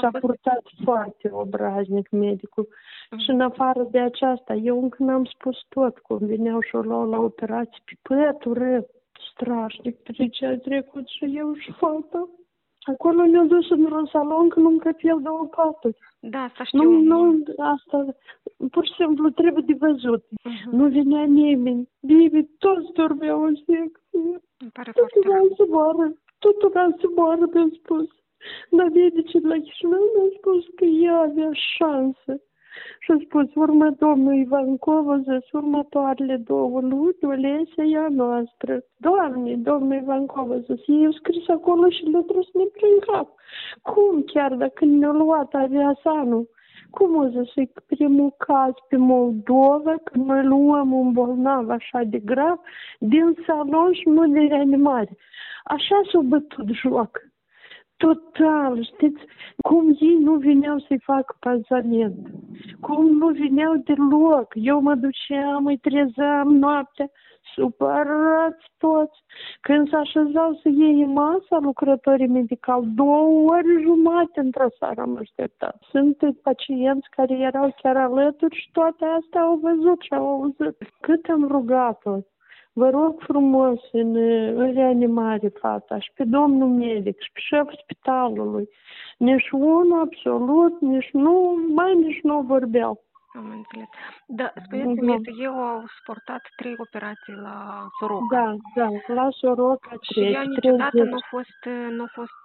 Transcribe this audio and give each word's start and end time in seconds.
S-a 0.00 0.18
purtat 0.18 0.62
foarte 0.84 1.30
obraznic 1.32 2.10
medicul. 2.10 2.66
Uh-huh. 2.66 3.18
Și 3.24 3.30
în 3.30 3.40
afară 3.40 3.88
de 3.90 3.98
aceasta, 3.98 4.54
eu 4.54 4.82
încă 4.82 5.02
n-am 5.02 5.24
spus 5.24 5.56
tot, 5.68 5.98
cum 5.98 6.18
veneau 6.20 6.60
și 6.60 6.76
o 6.76 6.80
luau 6.80 7.08
la 7.08 7.18
operații 7.18 7.82
pe 7.84 7.98
pătul 8.02 8.86
strașnic, 9.30 9.96
ce 10.30 10.46
a 10.46 10.58
trecut 10.58 11.06
și 11.06 11.24
eu 11.36 11.54
și 11.54 11.72
fata. 11.72 12.28
Acolo 12.92 13.24
ne-au 13.26 13.46
dus 13.46 13.70
într-un 13.70 14.06
salon 14.06 14.48
că 14.48 14.60
nu 14.60 14.68
încăpeau 14.68 15.18
două 15.18 15.48
paturi. 15.56 15.96
Da, 16.20 16.38
asta 16.42 16.64
știu. 16.64 16.82
Nu, 16.82 17.00
nu, 17.00 17.42
asta, 17.56 18.06
pur 18.70 18.84
și 18.86 18.92
simplu, 18.92 19.30
trebuie 19.30 19.64
de 19.66 19.76
văzut. 19.78 20.24
Uh-huh. 20.24 20.70
Nu 20.70 20.88
venea 20.88 21.24
nimeni. 21.24 21.88
Bibi, 22.00 22.42
toți 22.58 22.92
dormeau 22.92 23.42
în 23.42 23.54
secție. 23.54 24.40
Îmi 24.58 24.70
pare 24.72 24.92
Totul 24.92 25.22
foarte 25.24 25.46
rău. 25.46 25.54
să 25.56 25.64
moară. 25.68 26.12
Totul 26.38 26.70
să 27.00 27.06
moară, 27.16 27.48
mi-a 27.52 27.68
spus. 27.82 28.08
Dar 28.70 28.88
medicii 28.88 29.40
de 29.40 29.48
la 29.48 29.54
Chișinău 29.54 30.04
mi-au 30.14 30.30
spus 30.36 30.64
că 30.76 30.84
ea 30.84 31.16
avea 31.18 31.50
șansă. 31.52 32.42
Și 33.00 33.10
a 33.10 33.16
spus, 33.24 33.54
urmă 33.54 33.90
domnul 33.98 34.34
Ivancov, 34.34 35.08
a 35.08 35.18
zis, 35.18 35.52
următoarele 35.52 36.36
două 36.36 36.80
luni, 36.80 37.16
Olesia 37.22 37.84
e 37.84 37.98
a 37.98 38.08
noastră. 38.08 38.82
Doamne, 38.96 39.56
domnul 39.56 39.96
Ivancov, 39.96 40.50
a 40.50 40.58
zis, 40.58 40.86
ei 40.86 41.06
au 41.06 41.12
scris 41.12 41.48
acolo 41.48 41.90
și 41.90 42.02
le 42.02 42.22
trebuie 42.22 42.48
să 42.52 42.58
ne 42.58 42.64
prin 42.64 42.98
cap. 43.06 43.28
Cum 43.82 44.22
chiar 44.22 44.54
dacă 44.54 44.84
ne-au 44.84 45.12
luat 45.12 45.54
aviasanul? 45.54 46.48
Cum 46.90 47.16
o 47.16 47.28
zis, 47.28 47.56
e 47.56 47.70
primul 47.86 48.34
caz 48.38 48.72
pe 48.88 48.96
Moldova, 48.96 49.94
când 50.04 50.26
noi 50.26 50.44
luăm 50.44 50.92
un 50.92 51.12
bolnav 51.12 51.70
așa 51.70 52.02
de 52.02 52.18
grav 52.18 52.60
din 52.98 53.36
salon 53.46 53.92
și 53.92 54.08
nu 54.08 54.26
de 54.26 54.38
reanimare. 54.38 55.16
Așa 55.64 56.00
s-a 56.12 56.20
bătut 56.20 56.66
joc. 56.66 57.27
Total, 57.98 58.84
știți, 58.84 59.20
cum 59.62 59.96
ei 60.00 60.18
nu 60.20 60.34
veneau 60.34 60.78
să-i 60.78 61.00
facă 61.04 61.36
pazament, 61.40 62.28
cum 62.80 63.06
nu 63.06 63.28
veneau 63.28 63.76
deloc. 63.76 64.48
Eu 64.54 64.80
mă 64.80 64.94
duceam, 64.94 65.66
îi 65.66 65.78
trezeam 65.78 66.48
noaptea, 66.48 67.10
supărați 67.54 68.66
toți. 68.78 69.18
Când 69.60 69.88
se 69.88 69.96
așezau 69.96 70.58
să 70.62 70.68
iei 70.68 71.04
masa 71.04 71.58
lucrătorii 71.60 72.26
medicali, 72.26 72.92
două 72.94 73.52
ori 73.52 73.82
jumate 73.82 74.40
într-o 74.40 74.68
seară 74.78 75.00
am 75.00 75.16
așteptat. 75.16 75.76
Sunt 75.90 76.16
pacienți 76.42 77.08
care 77.10 77.34
erau 77.34 77.74
chiar 77.82 77.96
alături 77.96 78.56
și 78.56 78.68
toate 78.72 79.04
astea 79.04 79.40
au 79.40 79.56
văzut 79.62 80.00
și 80.00 80.14
au 80.14 80.26
auzit. 80.26 80.76
Cât 81.00 81.26
am 81.28 81.46
rugat-o 81.48 82.18
Vă 82.78 82.90
rog 82.90 83.20
frumos 83.20 83.80
în, 83.92 84.16
în 84.56 84.72
reanimare 84.72 85.48
fata 85.48 85.98
și 85.98 86.10
pe 86.14 86.24
domnul 86.24 86.68
medic 86.68 87.20
și 87.20 87.32
pe 87.32 87.40
șeful 87.42 87.80
spitalului. 87.82 88.68
Nici 89.18 89.50
unul 89.50 90.00
absolut, 90.00 90.80
nici 90.80 91.10
nu, 91.12 91.58
mai 91.74 91.94
nici 91.94 92.20
nu 92.22 92.40
vorbeau. 92.40 93.04
Am 93.34 93.50
înțeles. 93.58 93.88
Da, 94.26 94.52
spuneți-mi, 94.64 95.14
uh-huh. 95.14 95.42
eu 95.42 95.52
au 95.52 95.84
suportat 95.96 96.42
trei 96.56 96.74
operații 96.86 97.32
la 97.32 97.86
Soroca. 97.98 98.26
Da, 98.36 98.56
da, 98.74 98.88
la 99.14 99.28
Soroca 99.30 99.90
Și 100.00 100.20
ea 100.20 100.42
niciodată 100.42 101.02
nu 101.02 101.14
a 101.14 101.26
fost, 101.28 101.62
nu 101.90 102.02
a 102.02 102.10
fost 102.12 102.44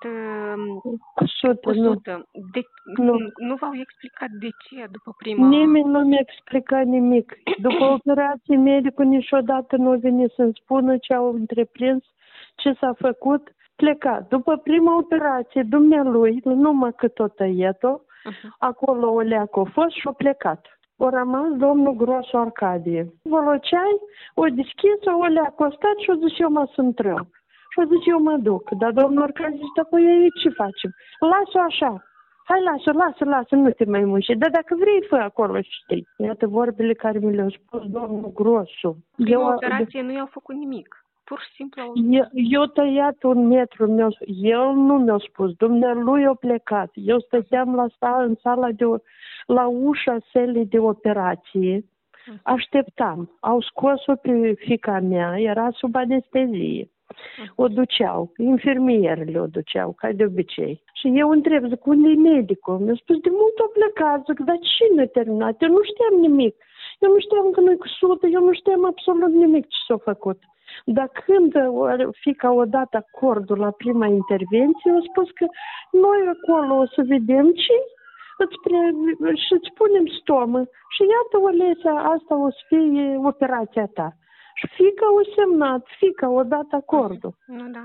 cusută. 1.15 1.59
cusută. 1.69 2.11
Nu. 2.11 2.41
De, 2.53 2.61
nu. 2.95 3.13
nu 3.47 3.55
v-au 3.55 3.75
explicat 3.85 4.29
de 4.29 4.49
ce 4.63 4.87
după 4.91 5.13
prima... 5.17 5.47
Nimeni 5.47 5.89
nu 5.89 5.99
mi-a 5.99 6.25
explicat 6.27 6.85
nimic. 6.85 7.33
După 7.67 7.83
operație, 7.83 8.57
medicul 8.57 9.05
niciodată 9.05 9.75
nu 9.75 9.89
a 9.89 9.95
venit 9.95 10.31
să-mi 10.31 10.59
spună 10.63 10.97
ce 10.97 11.13
au 11.13 11.33
întreprins, 11.33 12.03
ce 12.55 12.73
s-a 12.79 12.93
făcut. 12.99 13.55
Plecat. 13.75 14.27
După 14.27 14.57
prima 14.57 14.97
operație, 14.97 15.63
dumnealui, 15.63 16.41
numai 16.43 16.93
că 16.95 17.07
tot 17.07 17.35
tăiet-o, 17.35 17.99
uh-huh. 18.29 18.49
acolo 18.59 19.11
o 19.11 19.19
leacă 19.19 19.59
a 19.59 19.63
fost 19.63 19.95
și 19.95 20.07
a 20.07 20.11
plecat 20.11 20.73
a 21.05 21.09
rămas 21.09 21.49
domnul 21.57 21.95
Grosu 21.95 22.37
Arcadie. 22.37 23.13
Voloceai, 23.23 23.95
o 24.33 24.45
deschis, 24.45 24.99
o 25.21 25.25
le-a 25.25 25.53
costat 25.55 25.97
și 26.03 26.09
o 26.09 26.13
zis 26.13 26.39
eu 26.39 26.49
mă 26.49 26.69
sunt 26.73 26.99
rău. 26.99 27.27
Și 27.71 27.79
o 27.79 27.83
zis 27.83 28.05
eu 28.05 28.19
mă 28.21 28.37
duc. 28.37 28.69
Dar 28.69 28.91
domnul 28.91 29.23
Arcadie 29.23 29.57
zice, 29.57 29.83
păi 29.89 30.03
ei 30.03 30.29
ce 30.41 30.49
facem? 30.49 30.91
Lasă-o 31.19 31.61
așa. 31.61 32.03
Hai, 32.45 32.61
lasă, 32.63 32.91
lasă, 32.91 33.23
lasă, 33.25 33.55
nu 33.55 33.69
te 33.69 33.85
mai 33.85 34.03
muși. 34.03 34.35
Dar 34.35 34.49
dacă 34.49 34.75
vrei, 34.75 35.05
fă 35.09 35.15
acolo 35.15 35.61
și 35.61 35.71
știi. 35.83 36.07
Iată 36.17 36.47
vorbele 36.47 36.93
care 36.93 37.17
mi 37.19 37.35
le-au 37.35 37.49
spus 37.49 37.81
domnul 37.81 38.31
Grosu. 38.33 38.97
Prima 39.15 39.29
eu, 39.29 39.53
operație 39.53 40.01
de... 40.01 40.07
nu 40.07 40.13
i-au 40.13 40.29
făcut 40.31 40.55
nimic. 40.55 41.02
Pur 41.23 41.39
și 41.39 41.55
simplu 41.55 41.81
au... 41.81 41.93
Eu, 42.09 42.29
eu 42.33 42.65
tăiat 42.65 43.23
un 43.23 43.47
metru, 43.47 43.91
mi 43.91 44.01
el 44.41 44.73
nu 44.73 44.97
mi-a 44.97 45.17
spus, 45.27 45.53
dumnealui 45.53 46.25
a 46.25 46.33
plecat. 46.33 46.91
Eu 46.93 47.19
stăteam 47.19 47.75
la 47.75 47.87
sala, 47.99 48.23
în 48.23 48.35
sala 48.41 48.71
de, 48.71 48.85
la 49.45 49.67
ușa 49.67 50.17
selei 50.31 50.65
de 50.65 50.79
operație, 50.79 51.85
așteptam. 52.43 53.37
Au 53.39 53.61
scos-o 53.61 54.15
pe 54.15 54.53
fica 54.57 54.99
mea, 54.99 55.39
era 55.39 55.69
sub 55.71 55.95
anestezie. 55.95 56.87
O 57.55 57.67
duceau, 57.67 58.31
infirmierele 58.37 59.39
o 59.39 59.47
duceau, 59.47 59.91
ca 59.91 60.11
de 60.11 60.25
obicei. 60.25 60.83
Și 60.93 61.11
eu 61.13 61.29
întreb, 61.29 61.67
zic, 61.67 61.85
unde 61.85 62.09
e 62.09 62.15
medicul? 62.15 62.79
Mi-a 62.79 62.95
spus, 62.95 63.17
de 63.19 63.29
mult 63.31 63.57
a 63.65 63.69
plecat, 63.73 64.25
zic, 64.25 64.39
dar 64.39 64.59
cine 64.59 65.01
a 65.01 65.07
terminat? 65.07 65.61
Eu 65.61 65.69
nu 65.69 65.81
știam 65.83 66.19
nimic. 66.19 66.55
Eu 67.03 67.09
nu 67.13 67.19
știam 67.19 67.51
că 67.51 67.59
nu-i 67.59 67.77
cusută, 67.77 68.27
eu 68.27 68.43
nu 68.47 68.53
știam 68.53 68.85
absolut 68.85 69.31
nimic 69.43 69.67
ce 69.67 69.77
s-a 69.87 69.97
făcut. 69.97 70.39
Dar 70.85 71.09
când 71.25 71.53
fica 72.11 72.51
o 72.51 72.65
dat 72.65 72.91
acordul 72.93 73.57
la 73.59 73.71
prima 73.71 74.05
intervenție, 74.05 74.91
a 74.91 75.07
spus 75.09 75.31
că 75.31 75.45
noi 75.91 76.19
acolo 76.35 76.73
o 76.83 76.85
să 76.85 77.01
vedem 77.07 77.45
ce 77.63 77.77
îți 78.37 78.57
pre... 78.63 78.79
și 79.43 79.53
îți 79.57 79.73
punem 79.79 80.05
stomă. 80.19 80.59
Și 80.93 81.01
iată, 81.13 81.35
Olesia, 81.49 81.95
asta 82.15 82.35
o 82.35 82.49
să 82.49 82.61
fie 82.67 83.19
operația 83.23 83.87
ta. 83.93 84.07
Și 84.55 84.67
fica 84.67 85.07
o 85.13 85.23
semnat, 85.35 85.83
fica 85.97 86.29
o 86.29 86.43
dat 86.43 86.69
acordul. 86.71 87.33
Nu, 87.45 87.67
da. 87.69 87.83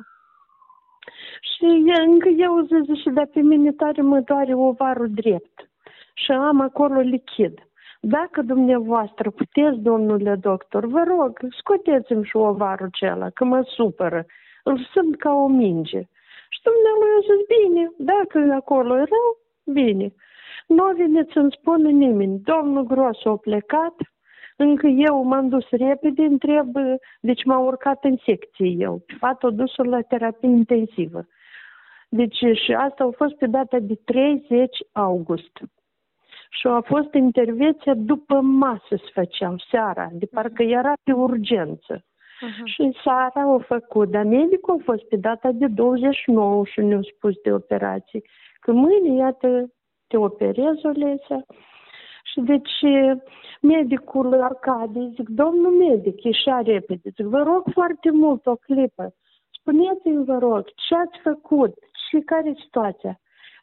Și 1.41 1.65
încă 2.06 2.29
eu 2.29 2.61
zic 2.61 2.97
și 3.03 3.11
de 3.11 3.25
pe 3.33 3.41
mine 3.41 3.73
tare 3.73 4.03
mă 4.03 4.21
doare 4.21 4.55
ovarul 4.55 5.11
drept. 5.11 5.71
Și 6.15 6.33
am 6.33 6.61
acolo 6.61 7.00
lichid. 7.00 7.68
Dacă 8.01 8.43
dumneavoastră 8.43 9.31
puteți, 9.31 9.79
domnule 9.79 10.35
doctor, 10.35 10.87
vă 10.87 11.03
rog, 11.07 11.39
scoteți-mi 11.59 12.25
și 12.25 12.37
ovarul 12.37 12.87
acela, 12.87 13.31
că 13.31 13.45
mă 13.45 13.63
supără. 13.67 14.25
Îl 14.63 14.89
simt 14.93 15.17
ca 15.17 15.33
o 15.33 15.47
minge. 15.47 16.01
Și 16.49 16.61
dumneavoastră 16.63 17.33
a 17.33 17.37
zis, 17.37 17.47
bine, 17.57 17.91
dacă 17.97 18.53
acolo 18.55 18.95
e 18.95 18.99
rău, 18.99 19.29
bine. 19.65 20.13
Nu 20.67 20.83
a 20.83 20.93
venit 20.93 21.31
să-mi 21.31 21.57
spună 21.59 21.89
nimeni. 21.89 22.41
Domnul 22.45 22.85
Gros 22.85 23.25
a 23.25 23.37
plecat, 23.37 23.95
încă 24.57 24.87
eu 24.87 25.23
m-am 25.23 25.49
dus 25.49 25.69
repede, 25.71 26.23
întreb, 26.23 26.69
deci 27.21 27.45
m-a 27.45 27.59
urcat 27.59 28.05
în 28.05 28.17
secție 28.25 28.67
eu. 28.79 29.05
Fata 29.19 29.47
a 29.47 29.51
dus 29.51 29.77
la 29.77 30.01
terapie 30.01 30.49
intensivă. 30.49 31.27
Deci 32.09 32.37
și 32.65 32.73
asta 32.73 33.05
a 33.05 33.11
fost 33.17 33.35
pe 33.35 33.47
data 33.47 33.79
de 33.79 33.95
30 34.05 34.77
august. 34.93 35.53
Și 36.51 36.67
a 36.67 36.81
fost 36.81 37.13
intervenția 37.15 37.95
după 37.95 38.41
masă 38.41 38.89
să 38.89 39.11
făceam, 39.13 39.57
seara, 39.71 40.09
de 40.13 40.27
parcă 40.27 40.63
era 40.63 40.93
pe 41.05 41.13
urgență. 41.13 41.97
Uh-huh. 41.97 42.65
Și 42.65 42.97
seara 43.03 43.41
au 43.41 43.59
făcut, 43.59 44.11
dar 44.11 44.25
medicul 44.25 44.77
a 44.79 44.83
fost 44.85 45.03
pe 45.09 45.17
data 45.17 45.51
de 45.53 45.67
29 45.67 46.65
și 46.65 46.81
ne-a 46.81 47.01
spus 47.17 47.35
de 47.43 47.53
operație. 47.53 48.21
Că 48.61 48.73
mâine, 48.73 49.17
iată, 49.17 49.73
te 50.07 50.17
operezi, 50.17 50.87
Olesea. 50.87 51.45
Și 52.25 52.41
deci 52.41 52.79
medicul 53.61 54.43
Arcadie, 54.43 55.13
zic, 55.15 55.29
domnul 55.29 55.73
medic, 55.73 56.23
ieșea 56.23 56.61
repede, 56.65 57.11
zic, 57.17 57.27
vă 57.27 57.39
rog 57.39 57.63
foarte 57.73 58.11
mult 58.11 58.47
o 58.47 58.55
clipă, 58.55 59.15
spuneți-mi, 59.51 60.25
vă 60.25 60.39
rog, 60.39 60.65
ce 60.75 60.95
ați 60.95 61.19
făcut 61.23 61.75
și 62.09 62.19
care 62.19 62.49
e 62.49 62.63
situația? 62.65 63.21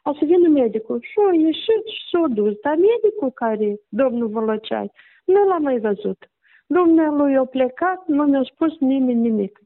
A 0.08 0.12
să 0.18 0.24
vină 0.24 0.48
medicul 0.48 1.00
și 1.00 1.18
a 1.30 1.34
ieșit 1.34 1.84
și 1.94 2.02
s-a 2.10 2.24
dus, 2.28 2.54
dar 2.62 2.76
medicul 2.76 3.30
care, 3.34 3.80
domnul 3.88 4.28
Volocai, 4.28 4.90
nu 5.24 5.46
l-a 5.48 5.58
mai 5.58 5.78
văzut. 5.78 6.30
Dumnealui 6.66 7.36
a 7.36 7.44
plecat, 7.44 8.06
nu 8.06 8.24
mi-a 8.24 8.42
spus 8.42 8.78
nimeni 8.78 9.20
nimic. 9.20 9.58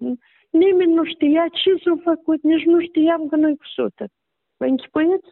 Nimeni 0.51 0.93
nu 0.93 1.05
știa 1.05 1.47
ce 1.53 1.71
s-a 1.85 1.95
făcut, 2.03 2.43
nici 2.43 2.65
nu 2.65 2.81
știam 2.81 3.29
că 3.29 3.37
nu-i 3.37 3.57
cusută. 3.57 4.05
Vă 4.57 4.65
închipuiți? 4.65 5.29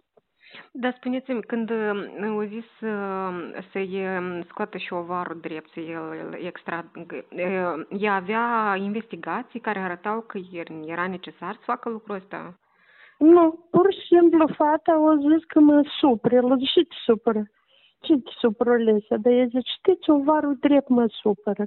Da, 0.73 0.93
spuneți-mi, 0.97 1.43
când 1.43 1.71
uh, 1.71 2.27
au 2.29 2.43
zis 2.43 2.81
uh, 2.81 3.63
să-i 3.73 4.07
um, 4.17 4.43
scoată 4.43 4.79
și 4.79 4.93
ovarul 4.93 5.41
drept, 5.41 5.71
să 5.71 5.81
el 5.81 6.39
extra, 6.47 6.91
uh, 6.95 7.87
ea 7.99 8.15
avea 8.15 8.77
investigații 8.79 9.61
care 9.61 9.79
arătau 9.79 10.21
că 10.21 10.39
era 10.87 11.07
necesar 11.07 11.55
să 11.55 11.63
facă 11.65 11.89
lucrul 11.89 12.15
ăsta? 12.15 12.59
Nu, 13.19 13.67
pur 13.71 13.93
și 13.93 14.07
simplu 14.07 14.47
fata 14.57 14.93
a 14.93 15.17
zis 15.17 15.45
că 15.45 15.61
mă 15.61 15.83
supără. 16.01 16.35
El 16.35 16.53
a 16.53 16.57
zis, 16.57 16.71
ce 16.71 16.83
te 16.83 16.95
supără? 17.05 17.43
ce 18.01 18.15
te 18.15 18.31
supără, 18.39 18.71
Olesia? 18.71 19.17
Dar 19.17 19.33
ea 19.33 19.45
zice, 19.45 19.71
știți, 19.79 20.11
ovarul 20.11 20.57
drept 20.61 20.89
mă 20.89 21.07
supără. 21.23 21.67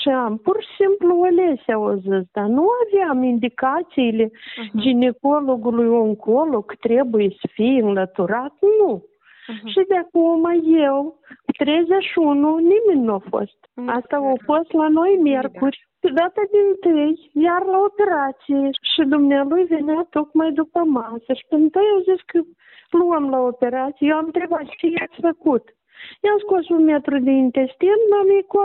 Și 0.00 0.08
am, 0.08 0.36
pur 0.36 0.62
și 0.62 0.68
simplu, 0.82 1.20
Olesia 1.20 1.78
o 1.78 1.94
zis, 1.94 2.24
dar 2.32 2.46
nu 2.46 2.66
aveam 2.84 3.22
indicațiile 3.22 4.26
uh-huh. 4.26 4.76
ginecologului 4.76 5.88
oncolog, 5.88 6.74
trebuie 6.74 7.28
să 7.40 7.48
fie 7.52 7.82
înlăturat, 7.82 8.54
nu. 8.78 9.04
Uh-huh. 9.48 9.68
Și 9.72 9.80
de 9.88 9.96
acum 9.96 10.44
eu, 10.64 11.18
31, 11.56 12.58
nimeni 12.58 13.04
nu 13.04 13.12
a 13.12 13.22
fost. 13.28 13.58
Asta 13.86 14.16
a 14.16 14.44
fost 14.44 14.72
la 14.72 14.88
noi 14.88 15.18
miercuri. 15.22 15.88
Pe 16.00 16.08
data 16.14 16.42
din 16.54 16.68
tâi, 16.80 17.30
iar 17.32 17.62
la 17.64 17.78
operație. 17.78 18.70
Și 18.92 19.02
dumnealui 19.14 19.64
venea 19.64 20.06
tocmai 20.10 20.52
după 20.52 20.80
masă. 20.84 21.32
Și 21.38 21.44
pentru 21.48 21.80
eu 21.92 22.14
zis 22.14 22.20
că 22.26 22.38
luăm 22.90 23.30
la 23.30 23.38
operație. 23.38 24.08
Eu 24.08 24.16
am 24.16 24.24
întrebat 24.24 24.64
ce 24.78 24.86
i-ați 24.86 25.20
făcut. 25.20 25.64
I-am 26.22 26.38
scos 26.38 26.68
un 26.68 26.84
metru 26.84 27.18
de 27.18 27.30
intestin, 27.30 27.98
mamico. 28.10 28.64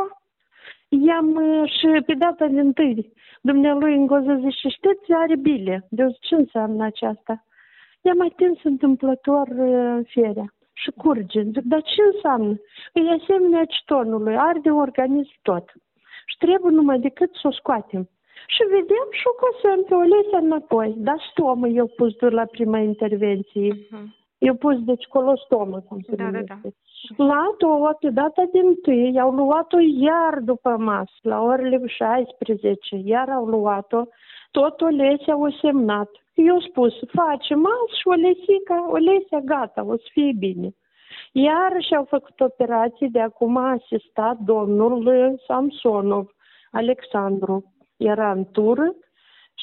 I-am 0.90 1.30
și 1.66 2.02
pe 2.06 2.14
data 2.14 2.48
din 2.48 2.74
tâi, 2.74 3.14
dumnealui 3.42 3.96
în 3.96 4.06
goză 4.06 4.40
zice, 4.40 4.68
știți, 4.68 5.14
are 5.14 5.36
bile. 5.36 5.88
De 5.90 6.04
ce 6.20 6.36
înseamnă 6.36 6.86
aceasta? 6.86 7.44
I-am 8.02 8.22
atins 8.22 8.60
întâmplător 8.64 9.48
uh, 9.48 10.00
fierea 10.06 10.52
și 10.82 10.92
curge. 10.92 11.42
Zic, 11.44 11.64
dar 11.74 11.82
ce 11.82 12.02
înseamnă? 12.14 12.54
E 12.94 13.02
asemenea 13.22 13.66
citonului, 13.66 14.38
arde 14.38 14.70
organism 14.70 15.36
tot. 15.42 15.66
Și 16.26 16.38
trebuie 16.38 16.72
numai 16.74 17.00
decât 17.00 17.32
să 17.34 17.48
o 17.48 17.52
scoatem. 17.52 18.10
Și 18.48 18.64
vedem 18.64 19.08
și 19.20 19.26
o 19.32 19.36
cosăm 19.44 19.84
pe 19.88 19.94
o 19.94 20.02
lesă 20.14 20.38
înapoi. 20.42 20.94
Dar 20.98 21.20
stomă 21.32 21.68
eu 21.68 21.88
pus 21.88 22.14
dur 22.14 22.32
la 22.32 22.46
prima 22.46 22.80
intervenție. 22.80 23.76
Uh-huh. 23.76 24.08
Eu 24.38 24.56
pus, 24.56 24.84
deci, 24.84 25.06
colostomă, 25.06 25.80
cum 25.88 26.00
se 26.00 26.16
Da, 26.16 26.24
da, 26.24 26.30
numește. 26.30 26.60
da. 27.18 27.24
La 27.26 27.44
tot, 27.58 27.98
pe 28.00 28.10
data 28.10 28.44
din 28.52 28.76
tâi, 28.82 29.20
au 29.20 29.32
luat-o 29.32 29.78
iar 29.80 30.40
după 30.40 30.76
masă, 30.78 31.12
la 31.22 31.42
orele 31.42 31.82
16, 31.86 32.96
iar 33.04 33.30
au 33.30 33.46
luat-o, 33.46 34.04
tot 34.52 34.82
o 34.82 34.88
lese 34.88 35.32
au 35.32 35.50
semnat. 35.62 36.10
Eu 36.34 36.60
spus, 36.60 36.94
facem 37.08 37.66
azi 37.66 38.00
și 38.00 38.08
o 38.08 38.14
lesica, 38.14 38.86
o 38.90 38.96
lesea, 38.96 39.40
gata, 39.40 39.84
o 39.84 39.98
să 39.98 40.08
fie 40.12 40.32
bine. 40.40 40.70
Iarăși 41.32 41.96
au 41.96 42.04
făcut 42.04 42.40
operații, 42.40 43.10
de 43.10 43.20
acum 43.20 43.58
a 43.58 43.70
asistat 43.70 44.38
domnul 44.38 45.06
uh, 45.06 45.40
Samsonov, 45.48 46.28
Alexandru. 46.72 47.74
Era 47.98 48.32
în 48.32 48.46
tură 48.52 48.96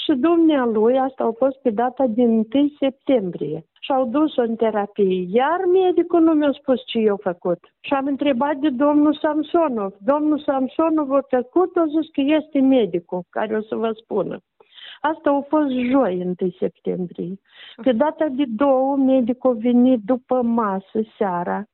și 0.04 0.12
dumnealui, 0.12 0.98
asta 0.98 1.24
a 1.24 1.32
fost 1.36 1.56
pe 1.62 1.70
data 1.70 2.06
din 2.06 2.28
1 2.28 2.46
septembrie. 2.78 3.64
Și 3.80 3.92
au 3.92 4.04
dus-o 4.06 4.42
în 4.42 4.56
terapie. 4.56 5.26
Iar 5.30 5.60
medicul 5.72 6.20
nu 6.20 6.32
mi-a 6.32 6.52
spus 6.52 6.84
ce 6.86 6.98
i-a 6.98 7.16
făcut. 7.22 7.58
Și 7.80 7.92
am 7.94 8.06
întrebat 8.06 8.56
de 8.56 8.68
domnul 8.68 9.14
Samsonov. 9.14 9.92
Domnul 10.04 10.38
Samsonov 10.38 11.10
a 11.12 11.20
făcut, 11.28 11.76
a 11.76 11.84
zis 11.86 12.10
că 12.12 12.20
este 12.20 12.60
medicul 12.60 13.22
care 13.30 13.56
o 13.56 13.60
să 13.60 13.74
vă 13.74 13.90
spună. 14.02 14.38
Asta 15.10 15.30
a 15.30 15.40
fost 15.48 15.70
joi, 15.70 16.34
1 16.40 16.50
septembrie. 16.58 17.38
Pe 17.82 17.92
data 17.92 18.28
de 18.28 18.44
două, 18.48 18.96
medicul 18.96 19.50
a 19.50 19.58
venit 19.58 20.00
după 20.04 20.42
masă 20.42 21.00
seara. 21.18 21.64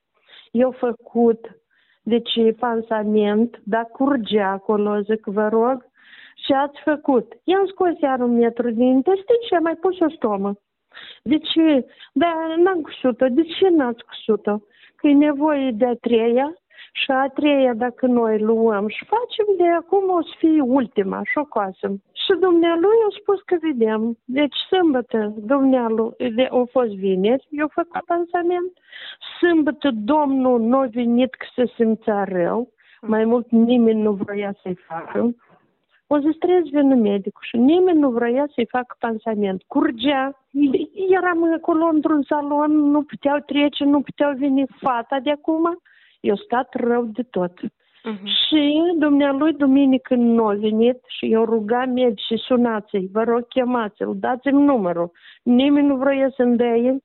I-a 0.51 0.71
făcut, 0.71 1.47
deci, 2.03 2.55
pansament, 2.59 3.61
dar 3.65 3.85
curgea 3.93 4.51
acolo, 4.51 5.01
zic, 5.01 5.25
vă 5.25 5.49
rog, 5.49 5.87
și 6.45 6.53
ați 6.53 6.81
făcut. 6.85 7.33
I-am 7.45 7.67
scos 7.67 8.01
iar 8.01 8.21
un 8.21 8.37
metru 8.37 8.71
din 8.71 8.87
intestin 8.87 9.41
și 9.47 9.55
am 9.55 9.63
mai 9.63 9.75
pus 9.75 10.01
o 10.01 10.11
stomă. 10.11 10.55
De 11.23 11.39
ce? 11.39 11.87
Da, 12.13 12.55
n-am 12.57 12.81
cusut-o. 12.81 13.29
De 13.29 13.43
ce 13.43 13.69
n-ați 13.69 14.05
cusut-o? 14.05 14.59
Că 14.97 15.07
e 15.07 15.13
nevoie 15.13 15.71
de 15.71 15.87
a 15.87 15.95
treia 15.95 16.55
și 16.93 17.11
a 17.11 17.29
treia, 17.29 17.75
dacă 17.75 18.07
noi 18.07 18.39
luăm 18.39 18.89
și 18.89 19.05
facem, 19.05 19.47
de 19.57 19.69
acum 19.69 20.11
o 20.11 20.23
să 20.23 20.35
fie 20.39 20.61
ultima 20.61 21.21
și 21.25 21.39
o 21.39 21.45
coasem. 21.45 22.03
Și 22.13 22.33
dumnealui 22.41 22.99
a 23.09 23.17
spus 23.21 23.41
că 23.41 23.57
vedem. 23.61 24.19
Deci 24.25 24.57
sâmbătă 24.69 25.35
dumnealui, 25.37 26.15
de, 26.35 26.49
a 26.51 26.63
fost 26.71 26.91
vineri, 26.91 27.47
eu 27.51 27.69
făcut 27.69 28.05
pansament. 28.05 28.73
Sâmbătă 29.39 29.91
domnul 29.95 30.61
nu 30.61 30.79
a 30.79 30.87
venit 30.87 31.35
că 31.35 31.47
se 31.55 31.73
simțea 31.75 32.25
rău. 32.25 32.69
Mai 33.01 33.25
mult 33.25 33.51
nimeni 33.51 34.03
nu 34.03 34.13
vrea 34.13 34.55
să-i 34.63 34.79
facă. 34.87 35.35
O 36.13 36.19
zis, 36.19 36.37
trebuie 36.37 36.63
să 36.63 36.79
vină 36.81 36.95
medicul 36.95 37.43
și 37.43 37.57
nimeni 37.57 37.99
nu 37.99 38.11
vrea 38.11 38.49
să-i 38.55 38.67
facă 38.67 38.97
pansament. 38.99 39.63
Curgea, 39.67 40.41
eram 41.09 41.53
acolo 41.53 41.85
într-un 41.85 42.23
salon, 42.23 42.73
nu 42.73 43.03
puteau 43.03 43.39
trece, 43.39 43.85
nu 43.85 44.01
puteau 44.01 44.33
veni 44.37 44.65
fata 44.81 45.19
de 45.23 45.31
acum. 45.31 45.81
Eu 46.21 46.37
stat 46.37 46.75
rău 46.75 47.05
de 47.05 47.23
tot. 47.23 47.53
Mhm. 48.03 48.27
Și 48.27 48.83
dumnealui 48.99 49.53
duminică 49.53 50.15
nu 50.15 50.47
a 50.47 50.53
venit 50.53 51.05
și 51.07 51.33
eu 51.33 51.45
ruga 51.45 51.85
medicii, 51.85 52.39
sunați-i, 52.39 53.09
vă 53.13 53.23
rog 53.23 53.49
chemați-l, 53.49 54.13
dați-mi 54.15 54.63
numărul. 54.63 55.11
Nimeni 55.43 55.87
nu 55.87 55.97
vrea 55.97 56.33
să-mi 56.37 56.57
dea 56.57 57.01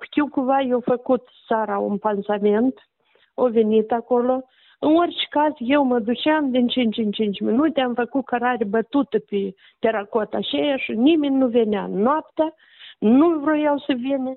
Știu 0.00 0.28
cumva 0.28 0.60
eu 0.60 0.80
făcut 0.80 1.28
seara 1.46 1.78
un 1.78 1.98
pansament, 1.98 2.88
o 3.34 3.48
venit 3.48 3.92
acolo. 3.92 4.44
În 4.78 4.96
orice 4.96 5.26
caz, 5.30 5.52
eu 5.58 5.82
mă 5.84 5.98
duceam 5.98 6.50
din 6.50 6.68
5 6.68 6.96
în 6.96 7.10
5 7.10 7.40
minute, 7.40 7.80
am 7.80 7.94
făcut 7.94 8.24
cărare 8.24 8.64
bătută 8.64 9.18
pe 9.18 9.54
teracota 9.78 10.36
aceea 10.36 10.76
și 10.76 10.92
nimeni 10.92 11.36
nu 11.36 11.46
venea. 11.46 11.86
Noaptea 11.86 12.54
nu 12.98 13.28
vroiau 13.28 13.78
să 13.78 13.92
vină. 13.96 14.32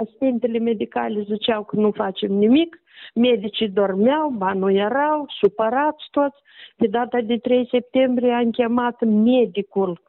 Asistentele 0.00 0.58
medicale 0.58 1.22
ziceau 1.22 1.64
că 1.64 1.76
nu 1.76 1.90
facem 1.90 2.32
nimic. 2.32 2.80
Medicii 3.14 3.68
dormeau, 3.68 4.28
ba 4.28 4.52
nu 4.52 4.70
erau, 4.70 5.26
supărați 5.40 6.08
toți. 6.10 6.36
Pe 6.76 6.86
data 6.86 7.20
de 7.20 7.36
3 7.36 7.68
septembrie 7.70 8.32
am 8.32 8.50
chemat 8.50 9.04
medicul. 9.04 10.00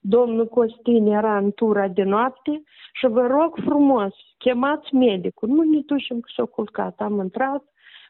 Domnul 0.00 0.46
Costin 0.46 1.06
era 1.06 1.36
în 1.36 1.50
tura 1.50 1.88
de 1.88 2.02
noapte 2.02 2.62
și 2.92 3.06
vă 3.06 3.26
rog 3.26 3.56
frumos, 3.64 4.14
chemați 4.38 4.94
medicul. 4.94 5.48
Nu 5.48 5.62
ne 5.62 5.80
ducem 5.86 6.20
că 6.20 6.28
s-a 6.36 6.44
culcat. 6.44 7.00
Am 7.00 7.20
intrat, 7.20 7.64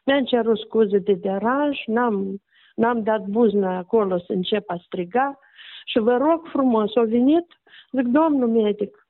mi-am 0.05 0.23
cerut 0.23 0.57
scuze 0.57 0.97
de 0.97 1.13
deranj, 1.13 1.77
n-am, 1.85 2.41
n-am 2.75 3.03
dat 3.03 3.25
buzna 3.25 3.77
acolo 3.77 4.17
să 4.17 4.33
încep 4.33 4.69
a 4.69 4.81
striga 4.85 5.39
și 5.85 5.99
vă 5.99 6.17
rog 6.17 6.47
frumos, 6.51 6.95
a 6.95 7.01
venit, 7.01 7.45
zic, 7.91 8.07
domnul 8.07 8.47
medic, 8.49 9.06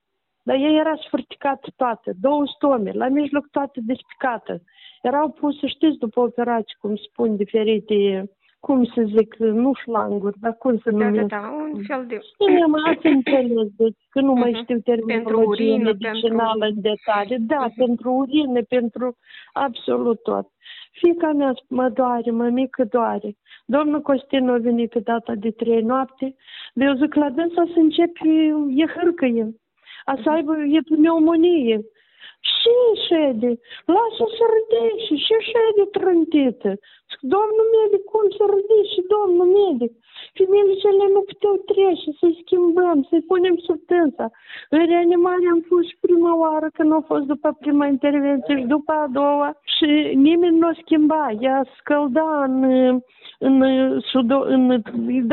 dar 0.47 0.55
ea 0.55 0.69
era 0.83 0.95
sfârticată 1.05 1.67
toată, 1.75 2.11
două 2.21 2.43
stome, 2.55 2.91
la 2.91 3.07
mijloc 3.07 3.45
toată 3.51 3.79
despicată. 3.83 4.61
Erau 5.01 5.29
puse, 5.29 5.67
știți, 5.67 5.97
după 5.97 6.19
operații, 6.19 6.75
cum 6.81 6.95
spun, 6.95 7.35
diferite, 7.35 8.29
cum 8.59 8.85
să 8.85 9.01
zic, 9.15 9.35
nu 9.35 9.71
șlanguri, 9.73 10.37
dar 10.39 10.53
cum 10.57 10.77
să 10.83 10.91
Da, 10.91 10.97
da, 10.97 11.05
numesc. 11.05 11.27
da, 11.27 11.55
un 11.73 11.83
fel 11.87 12.05
de... 12.07 12.19
Bine, 12.45 12.65
mă 12.65 12.77
ați 12.85 13.05
înțeles, 13.07 13.67
deci 13.77 13.97
că 14.09 14.19
nu 14.21 14.33
mai 14.33 14.51
Mhm. 14.51 14.61
știu 14.61 14.79
Pentru 14.79 15.05
terminologie 15.05 15.71
urină, 15.73 15.91
medicinală 16.01 16.65
în 16.65 16.81
detalii. 16.81 17.39
Da, 17.39 17.63
Mhm. 17.65 17.75
pentru 17.75 18.11
urină, 18.11 18.61
pentru 18.61 19.15
absolut 19.53 20.21
tot. 20.23 20.47
Fica 20.91 21.31
mea 21.31 21.53
mă 21.69 21.89
doare, 21.89 22.31
mămică 22.31 22.83
doare. 22.83 23.35
Domnul 23.65 24.01
Costin 24.01 24.49
a 24.49 24.57
venit 24.57 24.89
pe 24.89 24.99
data 24.99 25.33
de 25.35 25.51
trei 25.51 25.81
noapte. 25.81 26.35
Eu 26.73 26.93
zic 26.95 27.13
la 27.13 27.29
dânsa 27.29 27.63
să 27.73 27.79
începe, 27.79 28.27
e 28.75 28.85
hârcăie. 28.95 29.55
A 30.11 30.13
să 30.23 30.29
aibă, 30.29 30.53
e 30.77 30.79
pneumonie. 30.89 31.77
Și 32.53 32.73
șede, 33.07 33.51
lasă 33.95 34.23
să 34.37 34.43
râdește, 34.55 35.13
și 35.25 35.35
șede 35.51 35.83
trântită. 35.97 36.71
Zic, 37.09 37.19
domnul 37.35 37.67
medic, 37.77 38.03
cum 38.11 38.25
să 38.37 38.43
râdește, 38.55 38.99
domnul 39.15 39.47
medic? 39.59 39.91
Femeile 40.37 41.05
nu 41.15 41.21
puteau 41.29 41.55
trece, 41.71 42.09
să-i 42.19 42.39
schimbăm, 42.41 42.97
să-i 43.09 43.27
punem 43.31 43.55
sub 43.67 43.79
tânsa. 43.89 44.27
În 44.75 44.85
reanimare 44.91 45.45
am 45.51 45.61
fost 45.69 45.87
și 45.89 45.97
prima 46.05 46.33
oară, 46.43 46.67
când 46.73 46.89
a 46.93 47.01
fost 47.11 47.25
după 47.33 47.49
prima 47.63 47.85
intervenție 47.95 48.57
și 48.59 48.65
după 48.75 48.91
a 48.91 49.07
doua. 49.19 49.49
Și 49.75 49.89
nimeni 50.27 50.57
nu 50.57 50.67
o 50.67 50.79
schimba, 50.81 51.23
ea 51.39 51.59
scălda 51.77 52.43
în, 52.43 52.63
în, 53.47 53.55
sudo, 54.09 54.37
în, 54.53 54.81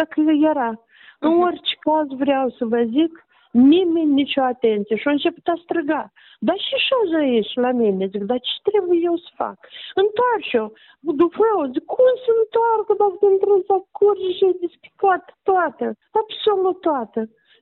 dacă 0.00 0.20
era. 0.50 0.70
În 1.20 1.30
Mhm. 1.30 1.40
orice 1.46 1.74
caz 1.80 2.06
vreau 2.24 2.46
să 2.58 2.64
vă 2.64 2.80
zic, 2.96 3.12
nimeni 3.54 4.12
nicio 4.20 4.42
atenție 4.42 4.96
și 4.96 5.08
a 5.08 5.10
început 5.10 5.46
a 5.46 5.56
striga. 5.62 6.12
Dar 6.38 6.58
și 6.58 6.76
și 6.86 6.92
aici 7.18 7.54
la 7.54 7.70
mine, 7.70 8.06
zic, 8.06 8.22
dar 8.22 8.40
ce 8.40 8.70
trebuie 8.70 8.98
eu 9.02 9.16
să 9.16 9.30
fac? 9.34 9.58
Întoarce-o, 10.02 10.66
după 11.22 11.40
eu, 11.52 11.60
zic, 11.74 11.84
cum 11.84 12.10
să 12.24 12.30
întoarcă 12.42 12.92
dacă 13.02 13.32
într-un 13.32 13.60
să 13.66 13.74
curge 13.98 14.30
și 14.36 14.44
e 14.44 14.56
despicat 14.66 15.24
toată, 15.42 15.86
absolut 16.20 16.80
toată. 16.80 17.20